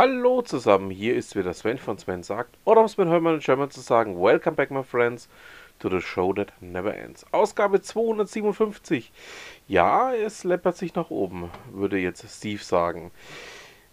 Hallo 0.00 0.42
zusammen, 0.42 0.92
hier 0.92 1.16
ist 1.16 1.34
wieder 1.34 1.52
Sven 1.52 1.76
von 1.76 1.98
Sven 1.98 2.22
sagt, 2.22 2.56
oder 2.64 2.82
um 2.82 2.86
mit 2.86 3.08
Hörmann 3.08 3.34
und 3.34 3.42
German 3.42 3.68
zu 3.68 3.80
sagen, 3.80 4.22
Welcome 4.22 4.54
back 4.54 4.70
my 4.70 4.84
friends 4.84 5.28
to 5.80 5.88
the 5.90 6.00
show 6.00 6.32
that 6.32 6.52
never 6.60 6.96
ends. 6.96 7.26
Ausgabe 7.32 7.82
257. 7.82 9.10
Ja, 9.66 10.14
es 10.14 10.44
läppert 10.44 10.76
sich 10.76 10.94
nach 10.94 11.10
oben, 11.10 11.50
würde 11.72 11.98
jetzt 11.98 12.24
Steve 12.30 12.62
sagen. 12.62 13.10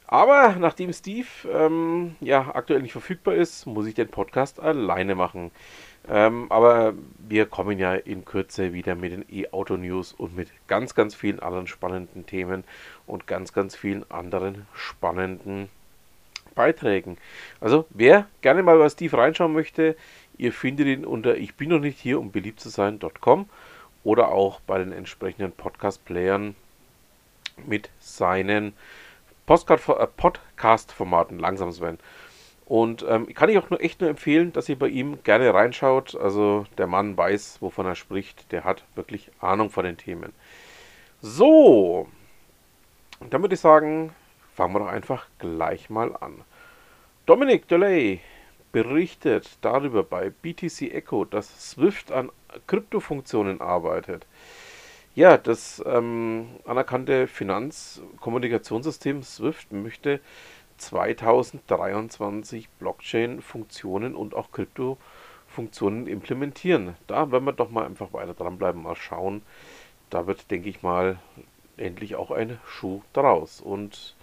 Aber 0.05 0.55
nachdem 0.59 0.93
Steve 0.93 1.25
ähm, 1.51 2.15
ja 2.19 2.51
aktuell 2.53 2.83
nicht 2.83 2.91
verfügbar 2.91 3.33
ist, 3.33 3.65
muss 3.65 3.87
ich 3.87 3.95
den 3.95 4.09
Podcast 4.09 4.59
alleine 4.59 5.15
machen. 5.15 5.49
Ähm, 6.07 6.45
aber 6.51 6.93
wir 7.17 7.47
kommen 7.47 7.79
ja 7.79 7.95
in 7.95 8.25
Kürze 8.25 8.73
wieder 8.73 8.93
mit 8.93 9.11
den 9.11 9.25
E-Auto-News 9.27 10.13
und 10.13 10.35
mit 10.35 10.49
ganz, 10.67 10.93
ganz 10.93 11.15
vielen 11.15 11.39
anderen 11.39 11.65
spannenden 11.65 12.27
Themen 12.27 12.63
und 13.07 13.25
ganz, 13.25 13.53
ganz 13.53 13.75
vielen 13.75 14.05
anderen 14.11 14.67
spannenden 14.75 15.67
Beiträgen. 16.55 17.17
Also 17.61 17.85
wer 17.89 18.27
gerne 18.41 18.63
mal 18.63 18.77
bei 18.77 18.89
Steve 18.89 19.17
reinschauen 19.17 19.53
möchte, 19.53 19.95
ihr 20.37 20.51
findet 20.51 20.87
ihn 20.87 21.05
unter 21.05 21.37
ich 21.37 21.55
bin 21.55 21.69
noch 21.69 21.79
nicht 21.79 21.99
hier, 21.99 22.19
um 22.19 22.31
beliebt 22.31 22.59
zu 22.59 22.69
sein.com 22.69 23.47
oder 24.03 24.29
auch 24.29 24.59
bei 24.61 24.77
den 24.77 24.91
entsprechenden 24.91 25.51
Podcast-Playern 25.51 26.55
mit 27.65 27.89
seinen 27.99 28.73
äh, 29.47 30.07
Podcast-Formaten. 30.17 31.39
Langsam, 31.39 31.71
Sven. 31.71 31.97
Und 32.65 33.05
ähm, 33.07 33.31
kann 33.33 33.49
ich 33.49 33.57
auch 33.59 33.69
nur 33.69 33.81
echt 33.81 34.01
nur 34.01 34.09
empfehlen, 34.09 34.51
dass 34.51 34.69
ihr 34.69 34.77
bei 34.77 34.87
ihm 34.87 35.21
gerne 35.23 35.53
reinschaut. 35.53 36.15
Also 36.15 36.65
der 36.77 36.87
Mann 36.87 37.15
weiß, 37.15 37.57
wovon 37.61 37.85
er 37.85 37.95
spricht. 37.95 38.51
Der 38.51 38.63
hat 38.63 38.83
wirklich 38.95 39.29
Ahnung 39.39 39.69
von 39.69 39.85
den 39.85 39.97
Themen. 39.97 40.33
So, 41.21 42.07
dann 43.29 43.41
würde 43.41 43.55
ich 43.55 43.61
sagen, 43.61 44.13
fangen 44.55 44.73
wir 44.73 44.79
doch 44.79 44.87
einfach 44.87 45.27
gleich 45.37 45.89
mal 45.89 46.15
an. 46.15 46.41
Dominic 47.25 47.67
Delay 47.67 48.21
berichtet 48.71 49.57
darüber 49.61 50.03
bei 50.03 50.29
BTC 50.29 50.93
Echo, 50.93 51.25
dass 51.25 51.71
Swift 51.71 52.11
an 52.11 52.31
Kryptofunktionen 52.67 53.61
arbeitet. 53.61 54.25
Ja, 55.13 55.37
das 55.37 55.83
ähm, 55.85 56.47
anerkannte 56.65 57.27
Finanzkommunikationssystem 57.27 59.23
Swift 59.23 59.71
möchte 59.71 60.19
2023 60.77 62.69
Blockchain-Funktionen 62.79 64.13
und 64.15 64.35
auch 64.35 64.51
Krypto-Funktionen 64.51 66.07
implementieren. 66.07 66.95
Da 67.07 67.31
werden 67.31 67.45
wir 67.45 67.53
doch 67.53 67.71
mal 67.71 67.85
einfach 67.85 68.11
weiter 68.13 68.33
dranbleiben, 68.33 68.83
mal 68.83 68.95
schauen. 68.95 69.41
Da 70.09 70.27
wird, 70.27 70.51
denke 70.51 70.69
ich 70.69 70.83
mal, 70.83 71.17
endlich 71.77 72.15
auch 72.15 72.31
ein 72.31 72.59
Schuh 72.67 73.01
draus. 73.13 73.61
Und 73.61 74.15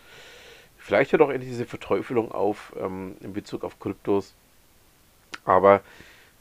vielleicht 0.82 1.12
hört 1.12 1.22
auch 1.22 1.30
endlich 1.30 1.50
diese 1.50 1.66
Verteufelung 1.66 2.32
auf 2.32 2.72
ähm, 2.78 3.16
in 3.20 3.32
Bezug 3.32 3.64
auf 3.64 3.78
Kryptos. 3.78 4.34
Aber 5.44 5.80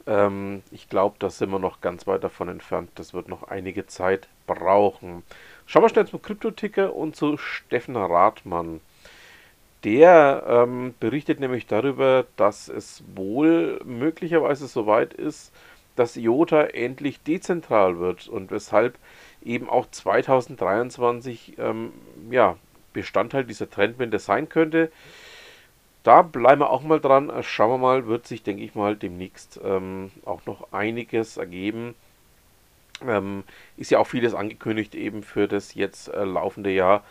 ähm, 0.06 0.62
ich 0.70 0.88
glaube, 0.88 1.16
da 1.18 1.30
sind 1.30 1.50
wir 1.50 1.58
noch 1.58 1.80
ganz 1.80 2.06
weit 2.06 2.24
davon 2.24 2.48
entfernt. 2.48 2.90
Das 2.96 3.14
wird 3.14 3.28
noch 3.28 3.44
einige 3.44 3.86
Zeit 3.86 4.28
brauchen. 4.46 5.22
Schauen 5.66 5.82
wir 5.82 5.88
schnell 5.88 6.06
zum 6.06 6.22
Kryptoticker 6.22 6.94
und 6.94 7.16
zu 7.16 7.36
Steffen 7.38 7.96
Rathmann. 7.96 8.80
Der 9.84 10.44
ähm, 10.46 10.94
berichtet 11.00 11.40
nämlich 11.40 11.66
darüber, 11.66 12.24
dass 12.36 12.68
es 12.68 13.02
wohl 13.14 13.80
möglicherweise 13.84 14.68
soweit 14.68 15.12
ist, 15.12 15.52
dass 15.96 16.16
IOTA 16.16 16.62
endlich 16.66 17.22
dezentral 17.22 17.98
wird 17.98 18.28
und 18.28 18.50
weshalb 18.50 18.96
eben 19.44 19.68
auch 19.68 19.90
2023 19.90 21.58
ähm, 21.58 21.92
ja, 22.30 22.56
Bestandteil 22.92 23.44
dieser 23.44 23.70
Trendwende 23.70 24.18
sein 24.18 24.48
könnte. 24.48 24.90
Da 26.02 26.22
bleiben 26.22 26.62
wir 26.62 26.70
auch 26.70 26.82
mal 26.82 27.00
dran. 27.00 27.32
Schauen 27.42 27.70
wir 27.70 27.78
mal, 27.78 28.06
wird 28.06 28.26
sich, 28.26 28.42
denke 28.42 28.64
ich 28.64 28.74
mal, 28.74 28.96
demnächst 28.96 29.60
ähm, 29.64 30.10
auch 30.24 30.44
noch 30.46 30.72
einiges 30.72 31.36
ergeben. 31.36 31.94
Ähm, 33.06 33.44
ist 33.76 33.90
ja 33.90 33.98
auch 33.98 34.06
vieles 34.06 34.34
angekündigt 34.34 34.94
eben 34.94 35.22
für 35.22 35.48
das 35.48 35.74
jetzt 35.74 36.08
äh, 36.08 36.24
laufende 36.24 36.70
Jahr, 36.70 37.04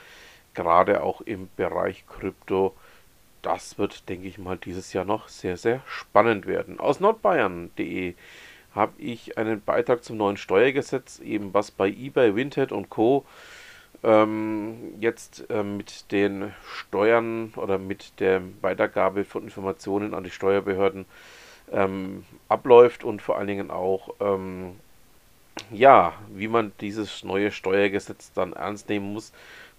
gerade 0.54 1.04
auch 1.04 1.22
im 1.22 1.50
Bereich 1.56 2.06
Krypto. 2.08 2.76
Das 3.42 3.78
wird, 3.78 4.08
denke 4.10 4.28
ich 4.28 4.38
mal, 4.38 4.58
dieses 4.58 4.94
Jahr 4.94 5.06
noch 5.06 5.28
sehr, 5.28 5.58
sehr 5.58 5.82
spannend 5.88 6.46
werden. 6.46 6.80
Aus 6.80 7.00
nordbayern.de 7.00 8.14
habe 8.76 8.94
ich 8.98 9.38
einen 9.38 9.62
Beitrag 9.62 10.04
zum 10.04 10.18
neuen 10.18 10.38
Steuergesetz, 10.38 11.20
eben 11.20 11.54
was 11.54 11.72
bei 11.72 11.88
eBay, 11.90 12.36
Vinted 12.36 12.72
und 12.72 12.90
Co. 12.90 13.26
Ähm, 14.04 14.96
jetzt 15.00 15.46
ähm, 15.50 15.78
mit 15.78 16.12
den 16.12 16.54
Steuern 16.66 17.54
oder 17.56 17.78
mit 17.78 18.20
der 18.20 18.42
Weitergabe 18.62 19.26
von 19.26 19.44
Informationen 19.44 20.16
an 20.16 20.24
die 20.24 20.32
Steuerbehörden 20.32 21.06
ähm, 21.72 22.26
abläuft 22.50 23.04
und 23.04 23.22
vor 23.22 23.38
allen 23.38 23.48
Dingen 23.48 23.70
auch, 23.70 24.16
ähm, 24.20 24.80
ja, 25.72 26.14
wie 26.34 26.48
man 26.48 26.72
dieses 26.82 27.24
neue 27.24 27.52
Steuergesetz 27.52 28.34
dann 28.34 28.54
ernst 28.54 28.90
nehmen 28.90 29.14
muss, 29.14 29.34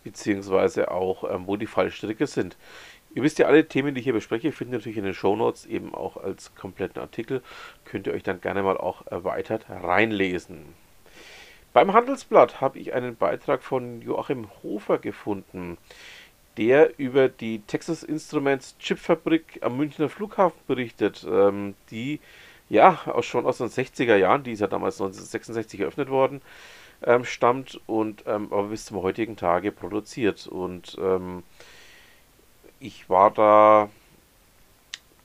beziehungsweise 0.05 0.91
auch, 0.91 1.28
ähm, 1.28 1.47
wo 1.47 1.56
die 1.56 1.66
Fallstricke 1.66 2.27
sind. 2.27 2.56
Ihr 3.15 3.22
wisst 3.22 3.39
ja, 3.39 3.47
alle 3.47 3.66
Themen, 3.69 3.94
die 3.94 4.00
ich 4.00 4.04
hier 4.04 4.15
bespreche, 4.15 4.53
findet 4.53 4.72
ihr 4.72 4.78
natürlich 4.78 4.99
in 4.99 5.04
den 5.04 5.15
Shownotes 5.15 5.66
eben 5.66 5.94
auch 5.94 6.16
als 6.16 6.54
kompletten 6.54 7.03
Artikel. 7.03 7.43
Könnt 7.84 8.06
ihr 8.06 8.15
euch 8.15 8.22
dann 8.22 8.41
gerne 8.41 8.62
mal 8.62 8.78
auch 8.78 9.06
erweitert 9.06 9.66
reinlesen. 9.69 10.65
Beim 11.72 11.94
Handelsblatt 11.94 12.60
habe 12.60 12.78
ich 12.78 12.93
einen 12.93 13.16
Beitrag 13.16 13.62
von 13.62 14.03
Joachim 14.03 14.49
Hofer 14.62 14.99
gefunden, 14.99 15.78
der 16.59 16.99
über 16.99 17.31
die 17.31 17.60
Texas 17.60 18.03
Instruments 18.03 18.77
Chipfabrik 18.78 19.60
am 19.62 19.78
Münchner 19.78 20.10
Flughafen 20.10 20.60
berichtet, 20.66 21.27
ähm, 21.27 21.75
die 21.91 22.21
ja 22.69 23.00
auch 23.06 23.22
schon 23.22 23.47
aus 23.47 23.59
den 23.59 23.69
60er 23.69 24.16
Jahren, 24.16 24.43
die 24.43 24.53
ist 24.53 24.60
ja 24.60 24.66
damals 24.66 25.00
1966 25.00 25.81
eröffnet 25.81 26.10
worden, 26.10 26.43
ähm, 27.05 27.25
stammt 27.25 27.81
und 27.87 28.25
ähm, 28.27 28.53
aber 28.53 28.65
bis 28.65 28.84
zum 28.84 29.03
heutigen 29.03 29.37
Tage 29.37 29.72
produziert. 29.72 30.47
Und 30.47 30.99
ähm, 31.00 31.43
ich 32.81 33.09
war 33.09 33.31
da 33.31 33.89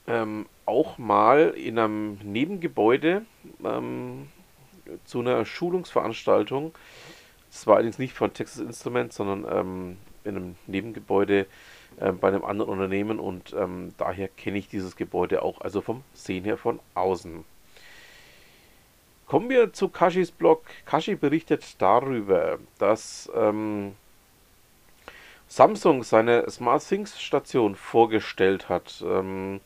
ähm, 0.07 0.45
auch 0.65 0.97
mal 0.97 1.49
in 1.49 1.77
einem 1.77 2.19
Nebengebäude 2.23 3.25
ähm, 3.65 4.29
zu 5.05 5.19
einer 5.19 5.45
Schulungsveranstaltung. 5.45 6.73
Das 7.49 7.67
war 7.67 7.75
allerdings 7.75 7.99
nicht 7.99 8.13
von 8.13 8.33
Texas 8.33 8.61
Instruments, 8.61 9.15
sondern 9.15 9.45
ähm, 9.49 9.97
in 10.23 10.35
einem 10.35 10.55
Nebengebäude 10.67 11.45
äh, 11.99 12.11
bei 12.11 12.27
einem 12.27 12.43
anderen 12.43 12.71
Unternehmen 12.71 13.19
und 13.19 13.53
ähm, 13.57 13.93
daher 13.97 14.27
kenne 14.27 14.57
ich 14.57 14.67
dieses 14.67 14.95
Gebäude 14.95 15.41
auch, 15.41 15.61
also 15.61 15.81
vom 15.81 16.03
Sehen 16.13 16.43
her 16.43 16.57
von 16.57 16.79
außen. 16.93 17.43
Kommen 19.25 19.49
wir 19.49 19.73
zu 19.73 19.89
Kashis 19.89 20.31
Blog. 20.31 20.63
Kashi 20.85 21.15
berichtet 21.15 21.81
darüber, 21.81 22.59
dass 22.77 23.29
ähm, 23.35 23.95
Samsung 25.49 26.03
seine 26.03 26.49
Smart 26.49 26.87
Things 26.87 27.19
Station 27.19 27.75
vorgestellt 27.75 28.69
hat. 28.69 29.03
Ähm, 29.05 29.59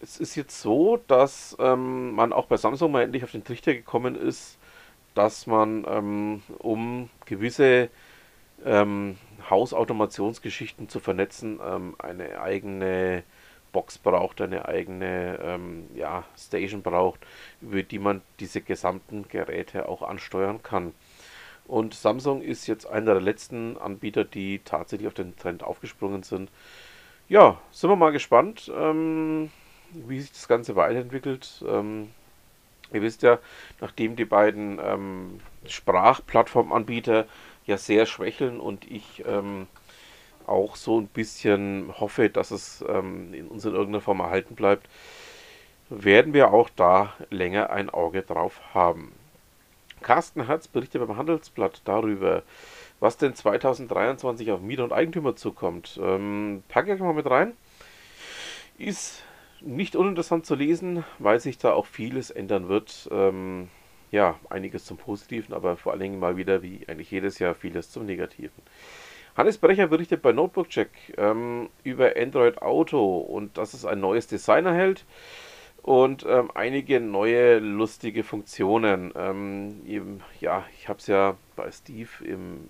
es 0.00 0.18
ist 0.18 0.34
jetzt 0.36 0.60
so, 0.60 0.98
dass 1.08 1.56
ähm, 1.58 2.12
man 2.12 2.32
auch 2.32 2.46
bei 2.46 2.56
Samsung 2.56 2.92
mal 2.92 3.02
endlich 3.02 3.24
auf 3.24 3.32
den 3.32 3.44
Trichter 3.44 3.74
gekommen 3.74 4.14
ist, 4.14 4.58
dass 5.14 5.46
man 5.46 5.84
ähm, 5.88 6.42
um 6.58 7.08
gewisse 7.24 7.88
ähm, 8.64 9.16
Hausautomationsgeschichten 9.48 10.88
zu 10.88 11.00
vernetzen, 11.00 11.60
ähm, 11.64 11.94
eine 11.98 12.40
eigene 12.40 13.22
Box 13.72 13.98
braucht, 13.98 14.40
eine 14.40 14.66
eigene 14.66 15.38
ähm, 15.42 15.88
ja, 15.94 16.24
Station 16.36 16.82
braucht, 16.82 17.20
über 17.60 17.82
die 17.82 17.98
man 17.98 18.22
diese 18.40 18.60
gesamten 18.60 19.28
Geräte 19.28 19.88
auch 19.88 20.02
ansteuern 20.02 20.62
kann. 20.62 20.94
Und 21.66 21.94
Samsung 21.94 22.42
ist 22.42 22.66
jetzt 22.68 22.86
einer 22.86 23.14
der 23.14 23.22
letzten 23.22 23.76
Anbieter, 23.76 24.24
die 24.24 24.60
tatsächlich 24.64 25.08
auf 25.08 25.14
den 25.14 25.36
Trend 25.36 25.64
aufgesprungen 25.64 26.22
sind. 26.22 26.50
Ja, 27.28 27.60
sind 27.72 27.90
wir 27.90 27.96
mal 27.96 28.12
gespannt, 28.12 28.70
ähm, 28.74 29.50
wie 29.92 30.20
sich 30.20 30.32
das 30.32 30.48
Ganze 30.48 30.76
weiterentwickelt. 30.76 31.64
Ähm, 31.66 32.10
ihr 32.92 33.02
wisst 33.02 33.22
ja, 33.22 33.38
nachdem 33.80 34.16
die 34.16 34.24
beiden 34.24 34.78
ähm, 34.82 35.40
Sprachplattformanbieter 35.66 37.26
ja 37.66 37.78
sehr 37.78 38.06
schwächeln 38.06 38.60
und 38.60 38.90
ich 38.90 39.24
ähm, 39.26 39.66
auch 40.46 40.76
so 40.76 41.00
ein 41.00 41.08
bisschen 41.08 41.92
hoffe, 41.98 42.30
dass 42.30 42.50
es 42.50 42.84
ähm, 42.88 43.34
in 43.34 43.48
uns 43.48 43.64
in 43.64 43.72
irgendeiner 43.72 44.00
Form 44.00 44.20
erhalten 44.20 44.54
bleibt, 44.54 44.88
werden 45.88 46.32
wir 46.32 46.52
auch 46.52 46.70
da 46.74 47.14
länger 47.30 47.70
ein 47.70 47.90
Auge 47.90 48.22
drauf 48.22 48.60
haben. 48.74 49.12
Carsten 50.02 50.46
Herz 50.46 50.68
berichtet 50.68 51.04
beim 51.06 51.16
Handelsblatt 51.16 51.80
darüber, 51.84 52.42
was 53.00 53.16
denn 53.16 53.34
2023 53.34 54.52
auf 54.52 54.60
Mieter 54.60 54.84
und 54.84 54.92
Eigentümer 54.92 55.36
zukommt. 55.36 55.98
Ähm, 56.02 56.62
packe 56.68 56.94
ich 56.94 57.00
mal 57.00 57.14
mit 57.14 57.28
rein. 57.28 57.52
Ist 58.78 59.22
nicht 59.60 59.96
uninteressant 59.96 60.46
zu 60.46 60.54
lesen, 60.54 61.04
weil 61.18 61.40
sich 61.40 61.58
da 61.58 61.72
auch 61.72 61.86
vieles 61.86 62.30
ändern 62.30 62.68
wird. 62.68 63.08
Ähm, 63.10 63.68
ja, 64.10 64.38
einiges 64.50 64.84
zum 64.84 64.96
Positiven, 64.96 65.54
aber 65.54 65.76
vor 65.76 65.92
allen 65.92 66.00
Dingen 66.00 66.18
mal 66.18 66.36
wieder, 66.36 66.62
wie 66.62 66.84
eigentlich 66.88 67.10
jedes 67.10 67.38
Jahr, 67.38 67.54
vieles 67.54 67.90
zum 67.90 68.06
Negativen. 68.06 68.62
Hannes 69.36 69.58
Brecher 69.58 69.88
berichtet 69.88 70.22
bei 70.22 70.32
Notebook 70.32 70.70
Check 70.70 70.90
ähm, 71.18 71.68
über 71.84 72.16
Android 72.16 72.62
Auto 72.62 73.18
und 73.18 73.58
dass 73.58 73.74
es 73.74 73.84
ein 73.84 74.00
neues 74.00 74.26
Design 74.26 74.64
erhält 74.64 75.04
und 75.82 76.24
ähm, 76.26 76.50
einige 76.54 77.00
neue 77.00 77.58
lustige 77.58 78.24
Funktionen. 78.24 79.12
Ähm, 79.14 79.82
eben, 79.86 80.22
ja, 80.40 80.64
ich 80.78 80.88
habe 80.88 80.98
es 80.98 81.06
ja 81.06 81.36
bei 81.54 81.70
Steve 81.70 82.08
im 82.24 82.68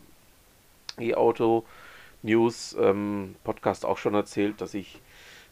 E-Auto 0.98 1.64
News 2.22 2.76
ähm, 2.80 3.36
Podcast 3.44 3.84
auch 3.84 3.98
schon 3.98 4.14
erzählt, 4.14 4.60
dass 4.60 4.74
ich 4.74 5.00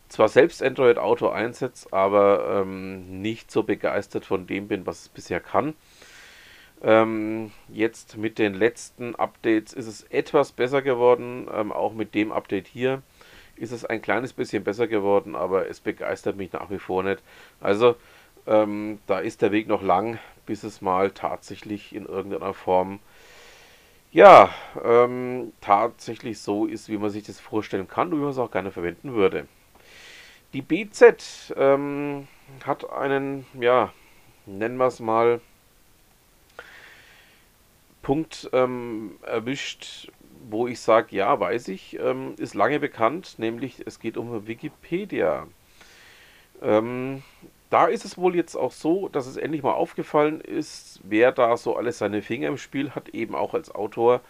zwar 0.08 0.28
selbst 0.28 0.62
Android 0.62 0.98
Auto 0.98 1.28
einsetze, 1.28 1.88
aber 1.92 2.62
ähm, 2.62 3.20
nicht 3.22 3.50
so 3.50 3.62
begeistert 3.62 4.24
von 4.24 4.46
dem 4.46 4.68
bin, 4.68 4.86
was 4.86 5.02
es 5.02 5.08
bisher 5.08 5.40
kann. 5.40 5.74
Ähm, 6.82 7.50
jetzt 7.68 8.16
mit 8.16 8.38
den 8.38 8.54
letzten 8.54 9.14
Updates 9.14 9.72
ist 9.72 9.86
es 9.86 10.02
etwas 10.04 10.52
besser 10.52 10.82
geworden. 10.82 11.48
Ähm, 11.52 11.72
auch 11.72 11.94
mit 11.94 12.14
dem 12.14 12.30
Update 12.30 12.66
hier 12.66 13.02
ist 13.56 13.72
es 13.72 13.84
ein 13.84 14.02
kleines 14.02 14.32
bisschen 14.32 14.64
besser 14.64 14.86
geworden, 14.86 15.36
aber 15.36 15.68
es 15.68 15.80
begeistert 15.80 16.36
mich 16.36 16.52
nach 16.52 16.70
wie 16.70 16.78
vor 16.78 17.02
nicht. 17.02 17.22
Also 17.60 17.96
ähm, 18.46 18.98
da 19.06 19.20
ist 19.20 19.42
der 19.42 19.52
Weg 19.52 19.68
noch 19.68 19.82
lang, 19.82 20.18
bis 20.44 20.64
es 20.64 20.82
mal 20.82 21.10
tatsächlich 21.10 21.94
in 21.94 22.06
irgendeiner 22.06 22.52
Form 22.52 23.00
ja, 24.12 24.50
ähm, 24.84 25.52
tatsächlich 25.60 26.38
so 26.38 26.66
ist, 26.66 26.88
wie 26.88 26.98
man 26.98 27.10
sich 27.10 27.24
das 27.24 27.40
vorstellen 27.40 27.88
kann 27.88 28.12
und 28.12 28.18
wie 28.18 28.22
man 28.22 28.30
es 28.30 28.38
auch 28.38 28.50
gerne 28.50 28.70
verwenden 28.70 29.14
würde. 29.14 29.48
Die 30.54 30.62
BZ 30.62 31.52
ähm, 31.56 32.28
hat 32.64 32.88
einen, 32.88 33.44
ja, 33.58 33.92
nennen 34.46 34.76
wir 34.76 34.86
es 34.86 35.00
mal, 35.00 35.40
Punkt 38.02 38.50
ähm, 38.52 39.18
erwischt, 39.22 40.12
wo 40.48 40.68
ich 40.68 40.78
sage, 40.78 41.16
ja, 41.16 41.40
weiß 41.40 41.68
ich, 41.68 41.98
ähm, 41.98 42.34
ist 42.38 42.54
lange 42.54 42.78
bekannt, 42.78 43.34
nämlich 43.38 43.82
es 43.84 43.98
geht 43.98 44.16
um 44.16 44.46
Wikipedia. 44.46 45.48
Ähm, 46.62 47.24
da 47.70 47.86
ist 47.86 48.04
es 48.04 48.16
wohl 48.16 48.36
jetzt 48.36 48.54
auch 48.54 48.70
so, 48.70 49.08
dass 49.08 49.26
es 49.26 49.36
endlich 49.36 49.64
mal 49.64 49.72
aufgefallen 49.72 50.40
ist, 50.40 51.00
wer 51.02 51.32
da 51.32 51.56
so 51.56 51.74
alles 51.76 51.98
seine 51.98 52.22
Finger 52.22 52.46
im 52.46 52.58
Spiel 52.58 52.90
hat, 52.90 53.08
eben 53.08 53.34
auch 53.34 53.54
als 53.54 53.74
Autor. 53.74 54.20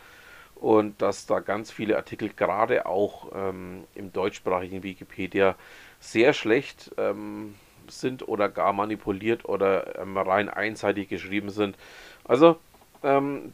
Und 0.56 1.02
dass 1.02 1.26
da 1.26 1.40
ganz 1.40 1.70
viele 1.70 1.96
Artikel, 1.96 2.30
gerade 2.30 2.86
auch 2.86 3.32
ähm, 3.34 3.84
im 3.94 4.12
deutschsprachigen 4.12 4.82
Wikipedia, 4.82 5.56
sehr 6.00 6.32
schlecht 6.32 6.92
ähm, 6.96 7.54
sind 7.88 8.26
oder 8.28 8.48
gar 8.48 8.72
manipuliert 8.72 9.44
oder 9.46 9.98
ähm, 9.98 10.16
rein 10.16 10.48
einseitig 10.48 11.08
geschrieben 11.08 11.50
sind. 11.50 11.76
Also 12.24 12.58
ähm, 13.02 13.52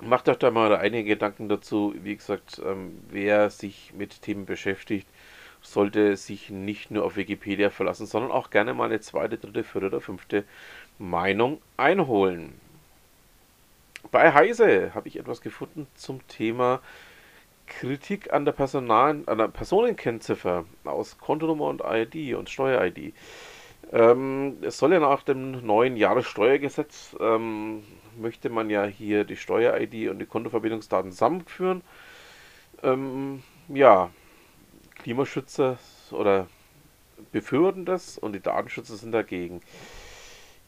Macht 0.00 0.28
euch 0.28 0.36
da 0.36 0.50
mal 0.50 0.76
einige 0.76 1.10
Gedanken 1.10 1.48
dazu. 1.48 1.94
Wie 2.02 2.16
gesagt, 2.16 2.60
ähm, 2.64 2.98
wer 3.08 3.48
sich 3.48 3.94
mit 3.96 4.20
Themen 4.20 4.44
beschäftigt, 4.44 5.08
sollte 5.62 6.16
sich 6.18 6.50
nicht 6.50 6.90
nur 6.90 7.04
auf 7.04 7.16
Wikipedia 7.16 7.70
verlassen, 7.70 8.06
sondern 8.06 8.30
auch 8.30 8.50
gerne 8.50 8.74
mal 8.74 8.84
eine 8.84 9.00
zweite, 9.00 9.38
dritte, 9.38 9.64
vierte 9.64 9.86
oder 9.86 10.00
fünfte 10.02 10.44
Meinung 10.98 11.62
einholen. 11.78 12.52
Bei 14.10 14.32
Heise 14.32 14.94
habe 14.94 15.08
ich 15.08 15.18
etwas 15.18 15.40
gefunden 15.40 15.86
zum 15.94 16.26
Thema 16.28 16.80
Kritik 17.66 18.32
an 18.32 18.44
der, 18.44 18.52
Personal, 18.52 19.22
an 19.26 19.38
der 19.38 19.48
Personenkennziffer 19.48 20.64
aus 20.84 21.18
Kontonummer 21.18 21.66
und 21.66 21.82
ID 21.84 22.34
und 22.36 22.48
Steuer-ID. 22.48 23.14
Ähm, 23.92 24.58
es 24.62 24.78
soll 24.78 24.92
ja 24.92 25.00
nach 25.00 25.22
dem 25.22 25.64
neuen 25.64 25.96
Jahressteuergesetz 25.96 27.16
ähm, 27.20 27.84
möchte 28.18 28.50
man 28.50 28.70
ja 28.70 28.84
hier 28.84 29.24
die 29.24 29.36
Steuer-ID 29.36 30.10
und 30.10 30.18
die 30.18 30.26
Kontoverbindungsdaten 30.26 31.12
zusammenführen. 31.12 31.82
Ähm, 32.82 33.42
ja, 33.68 34.10
Klimaschützer 34.96 35.78
oder 36.10 36.46
befürworten 37.32 37.84
das 37.84 38.18
und 38.18 38.32
die 38.32 38.40
Datenschützer 38.40 38.96
sind 38.96 39.12
dagegen. 39.12 39.60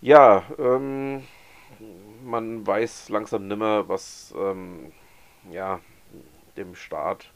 Ja, 0.00 0.44
ähm, 0.58 1.22
man 2.24 2.66
weiß 2.66 3.08
langsam 3.08 3.48
nimmer, 3.48 3.88
was 3.88 4.34
ähm, 4.36 4.92
ja, 5.50 5.80
dem 6.56 6.74
Staat 6.74 7.30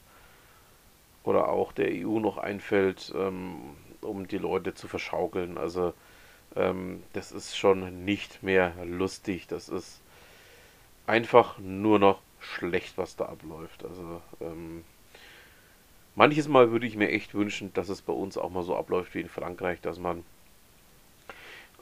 oder 1.25 1.49
auch 1.49 1.73
der 1.73 1.91
EU 1.93 2.19
noch 2.19 2.39
einfällt, 2.39 3.13
ähm, 3.17 3.77
um 4.01 4.27
die 4.29 4.39
Leute 4.39 4.75
zu 4.75 4.89
verschaukeln. 4.89 5.59
Also 5.59 5.95
ähm, 6.57 7.03
das 7.13 7.33
ist 7.33 7.57
schon 7.57 8.05
nicht 8.05 8.43
mehr 8.43 8.73
lustig. 8.85 9.47
Das 9.47 9.69
ist 9.69 10.01
einfach 11.07 11.59
nur 11.59 11.99
noch 11.99 12.21
schlecht, 12.41 12.99
was 12.99 13.17
da 13.17 13.27
abläuft. 13.27 13.85
Also 13.85 14.21
ähm, 14.41 14.85
manches 16.15 16.49
Mal 16.49 16.73
würde 16.73 16.87
ich 16.87 16.97
mir 16.97 17.11
echt 17.11 17.35
wünschen, 17.35 17.73
dass 17.75 17.89
es 17.89 18.03
bei 18.03 18.13
uns 18.13 18.37
auch 18.37 18.51
mal 18.51 18.63
so 18.63 18.77
abläuft 18.77 19.15
wie 19.15 19.21
in 19.21 19.29
Frankreich, 19.29 19.81
dass 19.81 19.99
man 19.99 20.25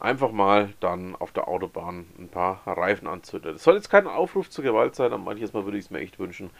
einfach 0.00 0.32
mal 0.32 0.72
dann 0.80 1.14
auf 1.14 1.32
der 1.32 1.48
Autobahn 1.48 2.06
ein 2.18 2.28
paar 2.28 2.62
Reifen 2.66 3.06
anzündet. 3.06 3.56
Es 3.56 3.64
soll 3.64 3.76
jetzt 3.76 3.90
kein 3.90 4.06
Aufruf 4.06 4.50
zur 4.50 4.64
Gewalt 4.64 4.94
sein, 4.94 5.12
aber 5.12 5.22
manches 5.22 5.52
Mal 5.52 5.64
würde 5.64 5.78
ich 5.78 5.84
es 5.84 5.90
mir 5.90 6.00
echt 6.00 6.18
wünschen, 6.18 6.50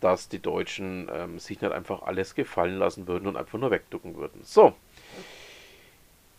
dass 0.00 0.28
die 0.28 0.40
Deutschen 0.40 1.10
ähm, 1.12 1.38
sich 1.38 1.60
nicht 1.60 1.72
einfach 1.72 2.02
alles 2.02 2.34
gefallen 2.34 2.78
lassen 2.78 3.06
würden 3.06 3.26
und 3.26 3.36
einfach 3.36 3.58
nur 3.58 3.70
wegducken 3.70 4.16
würden. 4.16 4.40
So. 4.42 4.74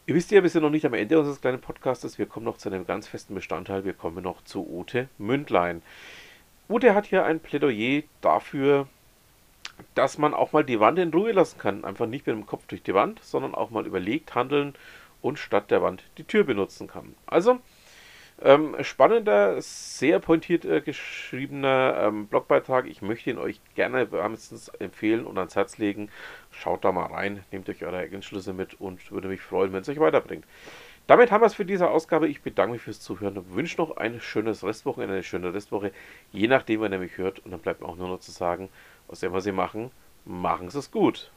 Ihr 0.07 0.13
wisst 0.13 0.29
ja, 0.29 0.43
wir 0.43 0.49
sind 0.49 0.61
noch 0.61 0.69
nicht 0.69 0.85
am 0.85 0.93
Ende 0.93 1.17
unseres 1.17 1.41
kleinen 1.41 1.61
Podcastes. 1.61 2.19
Wir 2.19 2.27
kommen 2.27 2.45
noch 2.45 2.57
zu 2.57 2.69
einem 2.69 2.85
ganz 2.85 3.07
festen 3.07 3.33
Bestandteil. 3.33 3.85
Wir 3.85 3.93
kommen 3.93 4.23
noch 4.23 4.43
zu 4.43 4.67
Ute 4.67 5.09
Mündlein. 5.17 5.81
Ute 6.69 6.93
hat 6.93 7.07
hier 7.07 7.25
ein 7.25 7.39
Plädoyer 7.39 8.03
dafür, 8.21 8.87
dass 9.95 10.19
man 10.19 10.35
auch 10.35 10.51
mal 10.51 10.63
die 10.63 10.79
Wand 10.79 10.99
in 10.99 11.11
Ruhe 11.11 11.31
lassen 11.31 11.57
kann. 11.57 11.85
Einfach 11.85 12.05
nicht 12.05 12.27
mit 12.27 12.35
dem 12.35 12.45
Kopf 12.45 12.67
durch 12.67 12.83
die 12.83 12.93
Wand, 12.93 13.19
sondern 13.23 13.55
auch 13.55 13.71
mal 13.71 13.87
überlegt 13.87 14.35
handeln 14.35 14.75
und 15.25 15.39
statt 15.39 15.71
der 15.71 15.81
Wand 15.81 16.03
die 16.19 16.23
Tür 16.23 16.43
benutzen 16.43 16.87
kann. 16.87 17.15
Also, 17.25 17.59
ähm, 18.43 18.75
spannender, 18.81 19.59
sehr 19.59 20.19
pointiert 20.19 20.65
äh, 20.65 20.81
geschriebener 20.81 21.95
ähm, 21.99 22.27
Blogbeitrag. 22.27 22.85
Ich 22.85 23.01
möchte 23.01 23.31
ihn 23.31 23.39
euch 23.39 23.59
gerne 23.73 24.11
wärmstens 24.11 24.67
empfehlen 24.67 25.25
und 25.25 25.39
ans 25.39 25.55
Herz 25.55 25.79
legen. 25.79 26.09
Schaut 26.51 26.85
da 26.85 26.91
mal 26.91 27.07
rein, 27.07 27.43
nehmt 27.51 27.67
euch 27.69 27.83
eure 27.83 27.97
Erkenntnisse 27.97 28.53
mit 28.53 28.79
und 28.79 29.11
würde 29.11 29.29
mich 29.29 29.41
freuen, 29.41 29.73
wenn 29.73 29.81
es 29.81 29.89
euch 29.89 29.99
weiterbringt. 29.99 30.45
Damit 31.07 31.31
haben 31.31 31.41
wir 31.41 31.47
es 31.47 31.55
für 31.55 31.65
diese 31.65 31.89
Ausgabe. 31.89 32.27
Ich 32.27 32.43
bedanke 32.43 32.73
mich 32.73 32.83
fürs 32.83 32.99
Zuhören 32.99 33.37
und 33.39 33.55
wünsche 33.55 33.77
noch 33.77 33.97
ein 33.97 34.21
schönes 34.21 34.63
Restwochenende, 34.63 35.15
eine 35.15 35.23
schöne 35.23 35.55
Restwoche, 35.55 35.91
je 36.33 36.47
nachdem, 36.47 36.81
wann 36.81 36.91
ihr 36.91 36.99
mich 36.99 37.17
hört. 37.17 37.39
Und 37.39 37.49
dann 37.49 37.61
bleibt 37.61 37.81
mir 37.81 37.87
auch 37.87 37.95
nur 37.95 38.09
noch 38.09 38.19
zu 38.19 38.31
sagen, 38.31 38.69
was 39.07 39.23
immer 39.23 39.41
Sie 39.41 39.51
machen, 39.51 39.89
machen 40.23 40.69
Sie 40.69 40.77
es 40.77 40.91
gut. 40.91 41.31